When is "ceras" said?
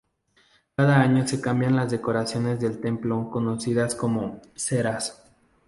4.55-5.21